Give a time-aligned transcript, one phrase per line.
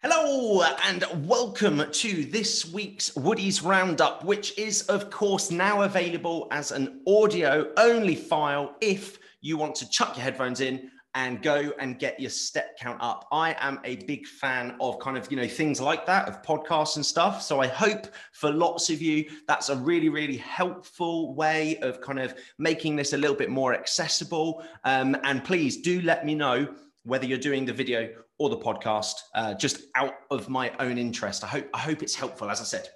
[0.00, 6.70] Hello and welcome to this week's Woody's Roundup, which is, of course, now available as
[6.70, 11.98] an audio only file if you want to chuck your headphones in and go and
[11.98, 13.26] get your step count up.
[13.32, 16.94] I am a big fan of kind of, you know, things like that, of podcasts
[16.94, 17.42] and stuff.
[17.42, 22.20] So I hope for lots of you, that's a really, really helpful way of kind
[22.20, 24.62] of making this a little bit more accessible.
[24.84, 26.72] Um, and please do let me know
[27.04, 31.44] whether you're doing the video or the podcast, uh, just out of my own interest.
[31.44, 32.88] I hope I hope it's helpful, as I said.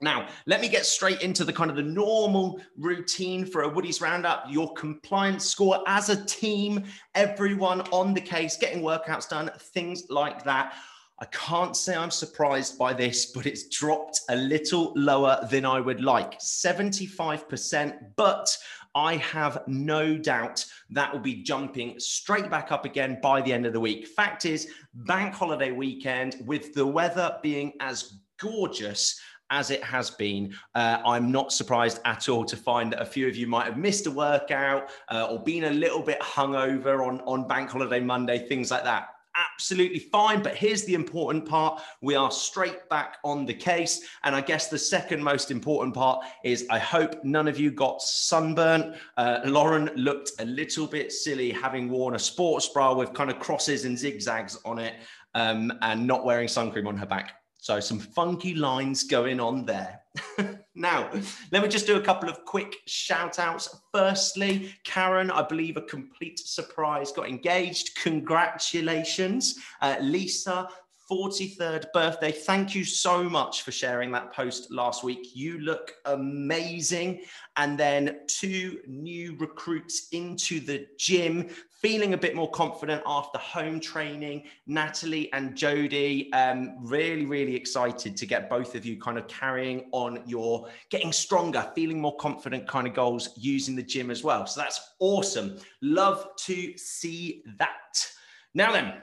[0.00, 4.00] Now, let me get straight into the kind of the normal routine for a Woody's
[4.00, 4.44] Roundup.
[4.50, 6.84] Your compliance score as a team,
[7.14, 10.74] everyone on the case, getting workouts done, things like that.
[11.20, 15.78] I can't say I'm surprised by this, but it's dropped a little lower than I
[15.78, 17.96] would like 75%.
[18.16, 18.56] But
[18.96, 23.64] I have no doubt that will be jumping straight back up again by the end
[23.64, 24.08] of the week.
[24.08, 30.52] Fact is, bank holiday weekend with the weather being as gorgeous as it has been.
[30.74, 33.76] Uh, I'm not surprised at all to find that a few of you might have
[33.76, 38.48] missed a workout uh, or been a little bit hungover on, on Bank Holiday Monday,
[38.48, 40.42] things like that absolutely fine.
[40.42, 44.06] But here's the important part we are straight back on the case.
[44.24, 48.02] And I guess the second most important part is I hope none of you got
[48.02, 48.96] sunburnt.
[49.16, 53.38] Uh, Lauren looked a little bit silly having worn a sports bra with kind of
[53.38, 54.94] crosses and zigzags on it
[55.34, 57.34] um, and not wearing sun cream on her back.
[57.58, 60.02] So some funky lines going on there.
[60.74, 61.08] now,
[61.52, 63.80] let me just do a couple of quick shout outs.
[63.92, 67.96] Firstly, Karen, I believe a complete surprise, got engaged.
[68.02, 69.56] Congratulations.
[69.80, 70.68] Uh, Lisa,
[71.10, 72.32] 43rd birthday.
[72.32, 75.36] Thank you so much for sharing that post last week.
[75.36, 77.22] You look amazing.
[77.56, 83.80] And then two new recruits into the gym, feeling a bit more confident after home
[83.80, 84.44] training.
[84.66, 89.88] Natalie and Jody, um, really, really excited to get both of you kind of carrying
[89.92, 94.46] on your getting stronger, feeling more confident kind of goals using the gym as well.
[94.46, 95.58] So that's awesome.
[95.82, 98.08] Love to see that.
[98.54, 98.94] Now then,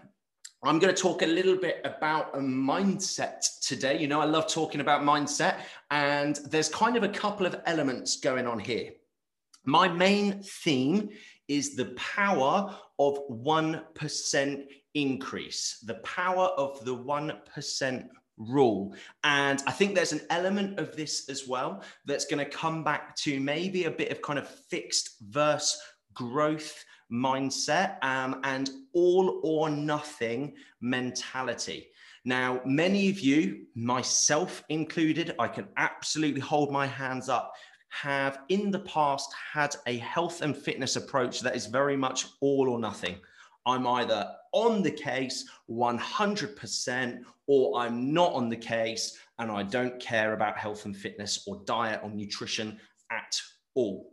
[0.64, 3.98] I'm going to talk a little bit about a mindset today.
[3.98, 5.56] You know, I love talking about mindset,
[5.90, 8.92] and there's kind of a couple of elements going on here.
[9.66, 11.10] My main theme
[11.48, 14.64] is the power of 1%
[14.94, 18.08] increase, the power of the 1%
[18.38, 18.94] rule.
[19.24, 23.16] And I think there's an element of this as well that's going to come back
[23.18, 25.82] to maybe a bit of kind of fixed verse
[26.14, 31.88] growth mindset um, and all or nothing mentality.
[32.24, 37.54] Now, many of you, myself included, I can absolutely hold my hands up,
[37.90, 42.70] have in the past had a health and fitness approach that is very much all
[42.70, 43.18] or nothing.
[43.66, 50.00] I'm either on the case 100% or I'm not on the case and I don't
[50.00, 52.80] care about health and fitness or diet or nutrition
[53.12, 53.40] at
[53.76, 54.11] all.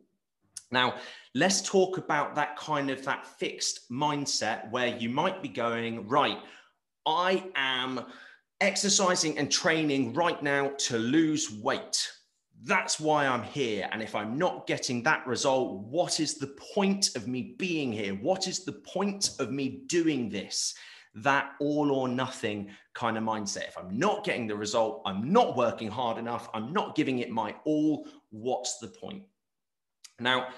[0.70, 0.96] Now,
[1.34, 6.38] let's talk about that kind of that fixed mindset where you might be going, right,
[7.06, 8.04] I am
[8.60, 12.10] exercising and training right now to lose weight.
[12.64, 13.88] That's why I'm here.
[13.92, 18.14] And if I'm not getting that result, what is the point of me being here?
[18.14, 20.74] What is the point of me doing this?
[21.14, 23.68] That all or nothing kind of mindset.
[23.68, 27.30] If I'm not getting the result, I'm not working hard enough, I'm not giving it
[27.30, 29.22] my all, what's the point?
[30.20, 30.48] Now,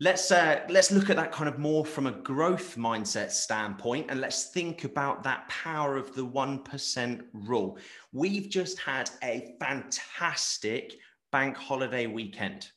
[0.00, 4.20] let's uh, let's look at that kind of more from a growth mindset standpoint, and
[4.20, 7.78] let's think about that power of the one percent rule.
[8.12, 10.94] We've just had a fantastic
[11.32, 12.70] bank holiday weekend.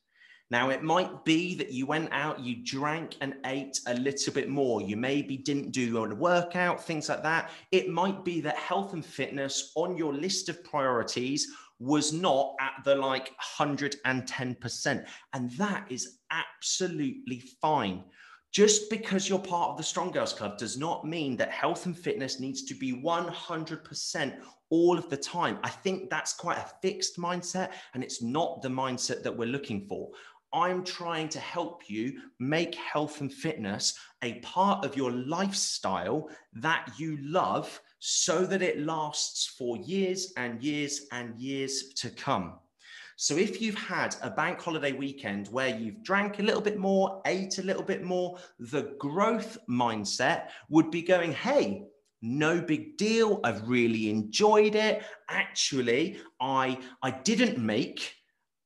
[0.50, 4.48] Now, it might be that you went out, you drank and ate a little bit
[4.48, 4.82] more.
[4.82, 7.52] You maybe didn't do a workout, things like that.
[7.72, 11.48] It might be that health and fitness on your list of priorities
[11.80, 15.06] was not at the like 110%.
[15.34, 18.04] And that is absolutely fine.
[18.52, 21.98] Just because you're part of the Strong Girls Club does not mean that health and
[21.98, 24.34] fitness needs to be 100%
[24.70, 25.60] all of the time.
[25.64, 29.86] I think that's quite a fixed mindset, and it's not the mindset that we're looking
[29.88, 30.10] for.
[30.54, 36.90] I'm trying to help you make health and fitness a part of your lifestyle that
[36.98, 42.60] you love so that it lasts for years and years and years to come.
[43.20, 47.20] So if you've had a bank holiday weekend where you've drank a little bit more,
[47.26, 51.82] ate a little bit more, the growth mindset would be going, hey,
[52.22, 53.40] no big deal.
[53.44, 55.02] I've really enjoyed it.
[55.30, 58.14] Actually, I I didn't make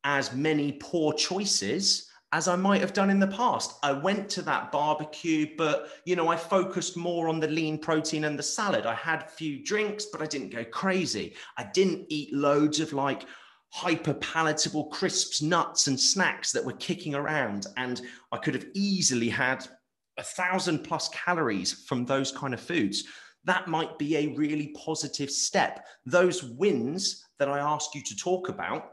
[0.04, 3.78] as many poor choices as I might have done in the past.
[3.84, 8.26] I went to that barbecue, but you know, I focused more on the lean protein
[8.26, 8.86] and the salad.
[8.86, 11.36] I had a few drinks, but I didn't go crazy.
[11.58, 13.24] I didn't eat loads of like
[13.72, 17.68] hyper palatable crisps, nuts, and snacks that were kicking around.
[17.78, 18.02] And
[18.32, 19.66] I could have easily had
[20.18, 23.06] a thousand plus calories from those kind of foods.
[23.46, 25.86] That might be a really positive step.
[26.06, 28.90] Those wins that I ask you to talk about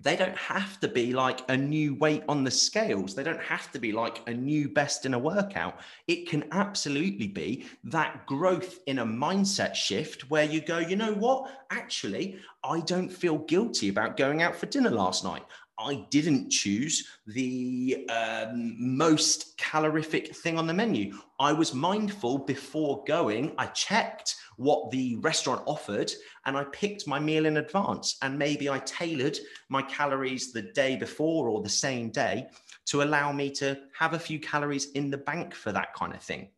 [0.00, 3.14] they don't have to be like a new weight on the scales.
[3.14, 5.80] They don't have to be like a new best in a workout.
[6.06, 11.14] It can absolutely be that growth in a mindset shift where you go, you know
[11.14, 11.50] what?
[11.70, 15.44] Actually, I don't feel guilty about going out for dinner last night.
[15.78, 21.14] I didn't choose the um, most calorific thing on the menu.
[21.40, 23.54] I was mindful before going.
[23.58, 26.12] I checked what the restaurant offered
[26.46, 28.16] and I picked my meal in advance.
[28.22, 32.46] And maybe I tailored my calories the day before or the same day
[32.86, 36.22] to allow me to have a few calories in the bank for that kind of
[36.22, 36.48] thing.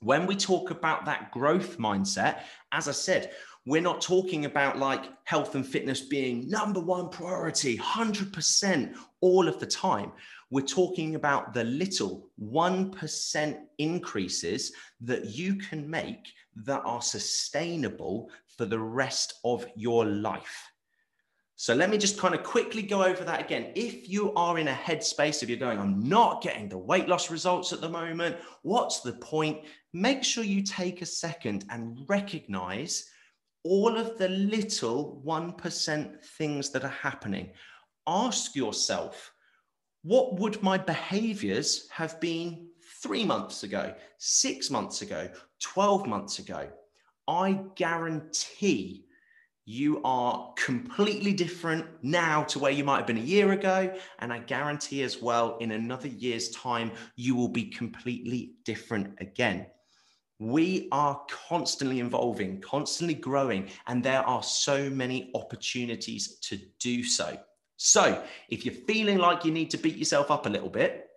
[0.00, 2.40] When we talk about that growth mindset,
[2.72, 3.30] as I said,
[3.66, 9.58] we're not talking about like health and fitness being number one priority, 100% all of
[9.58, 10.12] the time.
[10.50, 16.32] We're talking about the little 1% increases that you can make
[16.64, 20.70] that are sustainable for the rest of your life.
[21.56, 23.72] So let me just kind of quickly go over that again.
[23.74, 27.30] If you are in a headspace, if you're going, I'm not getting the weight loss
[27.30, 29.62] results at the moment, what's the point?
[29.92, 33.10] Make sure you take a second and recognize
[33.66, 37.50] all of the little 1% things that are happening.
[38.06, 39.32] Ask yourself,
[40.02, 42.68] what would my behaviors have been
[43.02, 45.28] three months ago, six months ago,
[45.60, 46.68] 12 months ago?
[47.26, 49.06] I guarantee
[49.64, 53.92] you are completely different now to where you might have been a year ago.
[54.20, 59.66] And I guarantee as well, in another year's time, you will be completely different again.
[60.38, 67.38] We are constantly evolving, constantly growing, and there are so many opportunities to do so.
[67.78, 71.08] So, if you're feeling like you need to beat yourself up a little bit,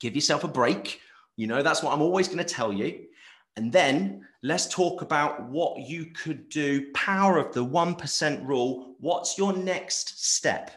[0.00, 1.00] give yourself a break.
[1.36, 3.04] You know, that's what I'm always going to tell you.
[3.56, 6.90] And then let's talk about what you could do.
[6.92, 8.96] Power of the 1% rule.
[8.98, 10.70] What's your next step?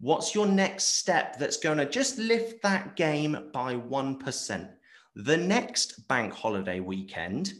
[0.00, 4.70] What's your next step that's going to just lift that game by 1%?
[5.16, 7.52] The next bank holiday weekend,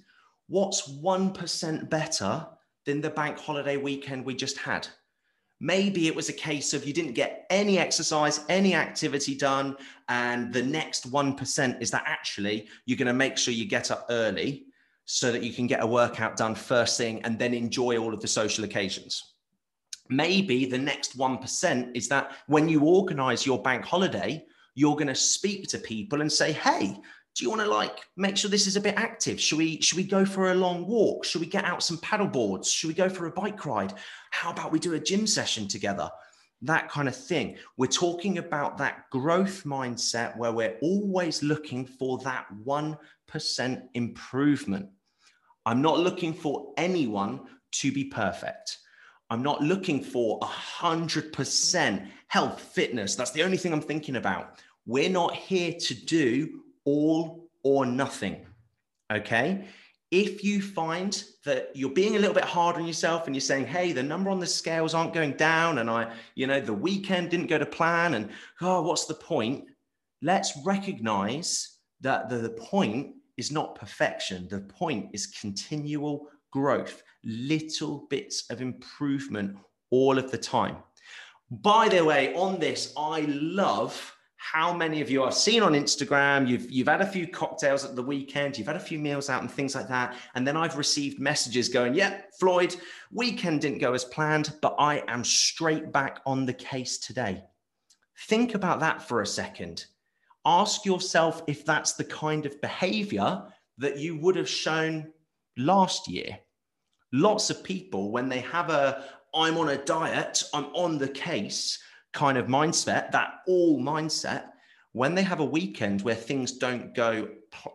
[0.49, 2.47] what's 1% better
[2.87, 4.87] than the bank holiday weekend we just had?
[5.61, 9.77] Maybe it was a case of you didn't get any exercise, any activity done.
[10.09, 14.07] And the next 1% is that actually you're going to make sure you get up
[14.09, 14.67] early
[15.05, 18.21] so that you can get a workout done first thing and then enjoy all of
[18.21, 19.35] the social occasions.
[20.09, 24.45] Maybe the next 1% is that when you organize your bank holiday,
[24.75, 26.97] you're going to speak to people and say, hey,
[27.37, 29.41] do you want to like make sure this is a bit active?
[29.41, 31.25] Should we should we go for a long walk?
[31.25, 32.71] Should we get out some paddle boards?
[32.71, 33.95] Should we go for a bike ride?
[34.31, 36.11] How about we do a gym session together?
[36.63, 37.57] That kind of thing.
[37.77, 44.89] We're talking about that growth mindset where we're always looking for that 1% improvement.
[45.65, 47.41] I'm not looking for anyone
[47.73, 48.79] to be perfect.
[49.31, 53.15] I'm not looking for 100% health fitness.
[53.15, 54.59] That's the only thing i'm thinking about.
[54.87, 58.47] We're not here to do all or nothing.
[59.13, 59.67] Okay.
[60.11, 63.67] If you find that you're being a little bit hard on yourself and you're saying,
[63.67, 67.31] hey, the number on the scales aren't going down, and I, you know, the weekend
[67.31, 69.67] didn't go to plan, and oh, what's the point?
[70.21, 74.49] Let's recognize that the, point is not perfection.
[74.49, 79.57] The point is continual growth, little bits of improvement
[79.91, 80.77] all of the time.
[81.51, 86.49] By the way, on this, I love how many of you I've seen on Instagram,
[86.49, 89.43] you've, you've had a few cocktails at the weekend, you've had a few meals out
[89.43, 90.17] and things like that.
[90.35, 92.75] And then I've received messages going, yeah, Floyd,
[93.13, 97.45] weekend didn't go as planned, but I am straight back on the case today.
[98.29, 99.85] Think about that for a second.
[100.47, 103.43] Ask yourself if that's the kind of behavior
[103.77, 105.13] that you would have shown
[105.59, 106.39] last year.
[107.13, 109.05] Lots of people, when they have a,
[109.35, 111.79] I'm on a diet, I'm on the case,
[112.13, 114.45] kind of mindset, that all mindset,
[114.93, 117.29] when they have a weekend where things don't go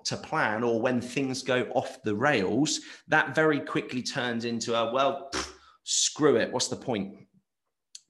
[0.04, 4.94] to plan or when things go off the rails, that very quickly turns into a,
[4.94, 5.52] well, pff,
[5.84, 6.52] screw it.
[6.52, 7.16] What's the point?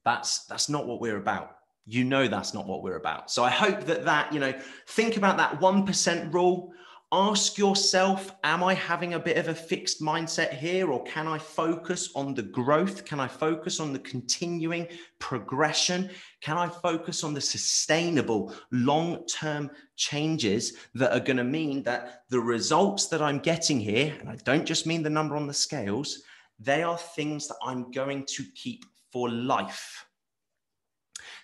[0.03, 1.51] That's, that's not what we're about.
[1.85, 3.29] You know, that's not what we're about.
[3.29, 4.53] So I hope that that, you know,
[4.87, 6.71] think about that 1% rule.
[7.11, 11.37] Ask yourself Am I having a bit of a fixed mindset here, or can I
[11.37, 13.05] focus on the growth?
[13.05, 14.87] Can I focus on the continuing
[15.19, 16.09] progression?
[16.41, 22.23] Can I focus on the sustainable long term changes that are going to mean that
[22.29, 25.53] the results that I'm getting here, and I don't just mean the number on the
[25.53, 26.21] scales,
[26.59, 30.05] they are things that I'm going to keep for life.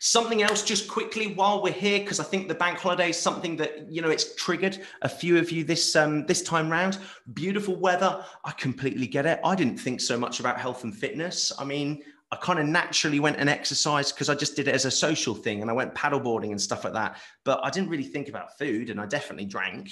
[0.03, 3.55] Something else, just quickly, while we're here, because I think the bank holiday is something
[3.58, 6.98] that you know it's triggered a few of you this um, this time round.
[7.36, 9.39] Beautiful weather, I completely get it.
[9.46, 11.51] I didn't think so much about health and fitness.
[11.60, 14.86] I mean, I kind of naturally went and exercised because I just did it as
[14.86, 17.17] a social thing, and I went paddleboarding and stuff like that.
[17.43, 19.91] But I didn't really think about food, and I definitely drank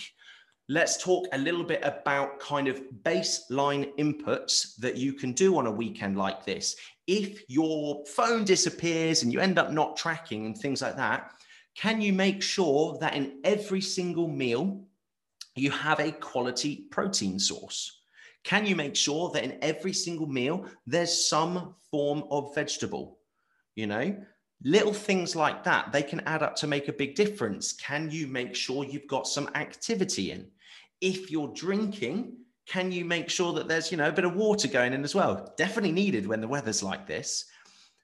[0.70, 5.66] let's talk a little bit about kind of baseline inputs that you can do on
[5.66, 6.76] a weekend like this.
[7.08, 11.32] If your phone disappears and you end up not tracking and things like that,
[11.76, 14.84] can you make sure that in every single meal
[15.56, 18.02] you have a quality protein source?
[18.44, 23.18] Can you make sure that in every single meal there's some form of vegetable?
[23.74, 24.18] You know,
[24.64, 27.74] little things like that, they can add up to make a big difference.
[27.74, 30.48] Can you make sure you've got some activity in?
[31.02, 32.36] if you're drinking,
[32.68, 35.16] can you make sure that there's, you know, a bit of water going in as
[35.16, 35.54] well?
[35.58, 37.46] Definitely needed when the weather's like this.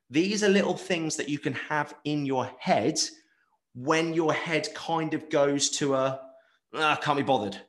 [0.10, 3.00] These are little things that you can have in your head
[3.74, 6.22] when your head kind of goes to a,
[6.74, 7.60] ah, can't be bothered.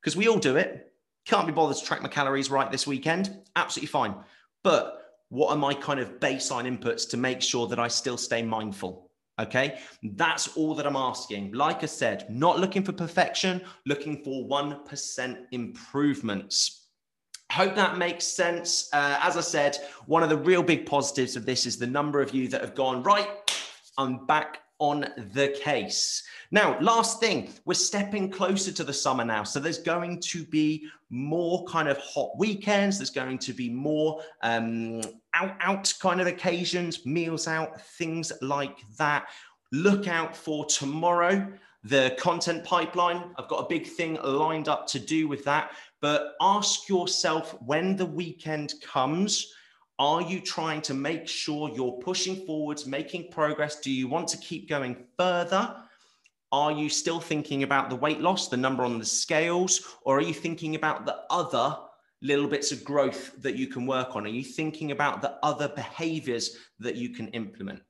[0.00, 0.92] Because we all do it.
[1.24, 3.36] Can't be bothered to track my calories right this weekend.
[3.54, 4.14] Absolutely fine.
[4.64, 5.01] But
[5.32, 9.10] what are my kind of baseline inputs to make sure that I still stay mindful?
[9.40, 11.52] Okay, that's all that I'm asking.
[11.52, 16.88] Like I said, not looking for perfection, looking for 1% improvements.
[17.50, 18.90] Hope that makes sense.
[18.92, 22.20] Uh, as I said, one of the real big positives of this is the number
[22.20, 23.30] of you that have gone, right,
[23.96, 26.24] I'm back on the case.
[26.50, 29.44] Now, last thing, we're stepping closer to the summer now.
[29.44, 32.98] So there's going to be more kind of hot weekends.
[32.98, 35.00] There's going to be more um,
[35.34, 39.26] out, out kind of occasions, meals out, things like that.
[39.70, 41.46] Look out for tomorrow,
[41.84, 43.22] the content pipeline.
[43.38, 45.70] I've got a big thing lined up to do with that.
[46.00, 49.54] But ask yourself when the weekend comes,
[50.02, 53.78] are you trying to make sure you're pushing forwards, making progress?
[53.78, 55.76] Do you want to keep going further?
[56.50, 60.22] Are you still thinking about the weight loss, the number on the scales, or are
[60.22, 61.76] you thinking about the other
[62.20, 64.26] little bits of growth that you can work on?
[64.26, 67.80] Are you thinking about the other behaviors that you can implement?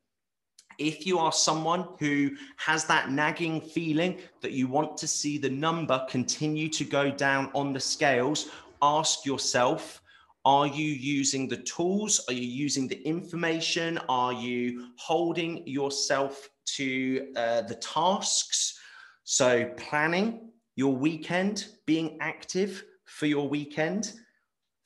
[0.79, 5.49] If you are someone who has that nagging feeling that you want to see the
[5.49, 8.51] number continue to go down on the scales,
[8.83, 10.03] ask yourself
[10.45, 12.25] are you using the tools?
[12.29, 13.99] Are you using the information?
[14.09, 18.79] Are you holding yourself to uh, the tasks?
[19.25, 24.13] So, planning your weekend, being active for your weekend,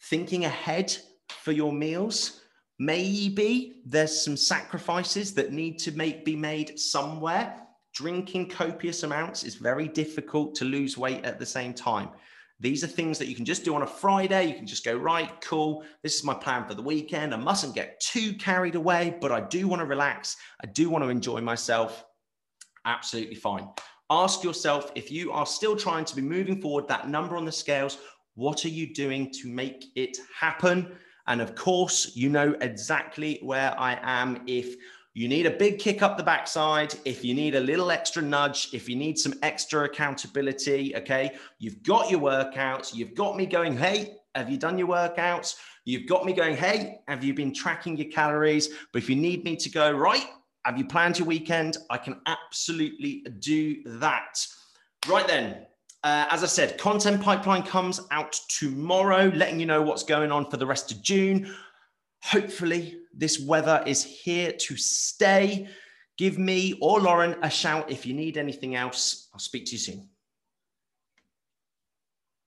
[0.05, 0.95] thinking ahead
[1.29, 2.43] for your meals.
[2.79, 7.63] Maybe there's some sacrifices that need to make, be made somewhere.
[7.95, 12.11] Drinking copious amounts is very difficult to lose weight at the same time.
[12.59, 14.47] These are things that you can just do on a Friday.
[14.47, 15.85] You can just go, right, cool.
[16.03, 17.35] This is my plan for the weekend.
[17.35, 20.37] I mustn't get too carried away, but I do want to relax.
[20.63, 22.07] I do want to enjoy myself.
[22.87, 23.69] Absolutely fine.
[24.09, 27.53] Ask yourself if you are still trying to be moving forward that number on the
[27.53, 27.99] scales,
[28.37, 30.97] what are you doing to make it happen?
[31.27, 34.77] And of course, you know exactly where I am if
[35.17, 38.69] you need a big kick up the backside, if you need a little extra nudge,
[38.75, 43.79] if you need some extra accountability, okay, you've got your workouts, you've got me going,
[43.79, 45.57] hey, have you done your workouts?
[45.87, 48.69] You've got me going, hey, have you been tracking your calories?
[48.93, 50.27] But if you need me to go, right,
[50.67, 51.79] have you planned your weekend?
[51.89, 54.47] I can absolutely do that.
[55.09, 55.67] Right then,
[56.05, 60.51] uh, as I said, content pipeline comes out tomorrow, letting you know what's going on
[60.51, 61.55] for the rest of June.
[62.23, 65.69] Hopefully, this weather is here to stay.
[66.19, 69.29] Give me or Lauren a shout if you need anything else.
[69.33, 70.09] I'll speak to you soon.